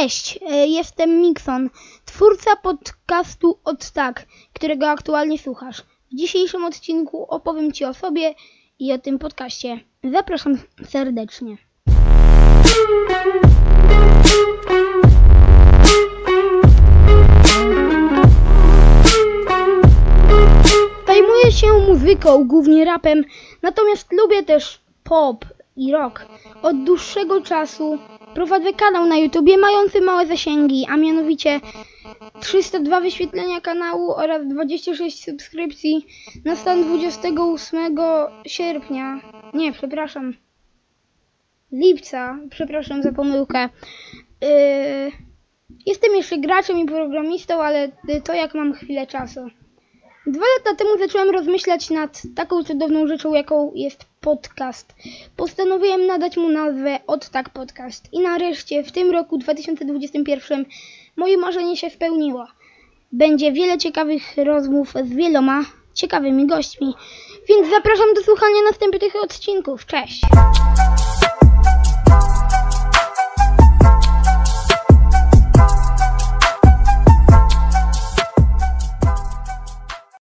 [0.00, 1.70] Cześć, e, jestem Mikson,
[2.04, 5.82] twórca podcastu Od Tak, którego aktualnie słuchasz.
[6.12, 8.34] W dzisiejszym odcinku opowiem Ci o sobie
[8.78, 9.80] i o tym podcaście.
[10.04, 11.56] Zapraszam serdecznie.
[21.06, 23.24] Zajmuję się muzyką, głównie rapem,
[23.62, 25.44] natomiast lubię też pop
[25.76, 26.26] i rock.
[26.62, 27.98] Od dłuższego czasu
[28.36, 31.60] prowadzę kanał na YouTubie mający małe zasięgi, a mianowicie
[32.40, 36.06] 302 wyświetlenia kanału oraz 26 subskrypcji
[36.44, 37.96] na stan 28
[38.46, 39.20] sierpnia.
[39.54, 40.34] Nie, przepraszam.
[41.72, 43.68] Lipca, przepraszam za pomyłkę.
[44.40, 44.48] Yy,
[45.86, 47.92] jestem jeszcze graczem i programistą, ale
[48.24, 49.40] to jak mam chwilę czasu.
[50.26, 54.94] Dwa lata temu zacząłem rozmyślać nad taką cudowną rzeczą, jaką jest podcast.
[55.36, 58.08] Postanowiłem nadać mu nazwę Od Tak Podcast.
[58.12, 60.64] I nareszcie w tym roku 2021
[61.16, 62.46] moje marzenie się spełniło.
[63.12, 65.64] Będzie wiele ciekawych rozmów z wieloma
[65.94, 66.94] ciekawymi gośćmi.
[67.48, 69.86] Więc zapraszam do słuchania następnych odcinków.
[69.86, 70.20] Cześć!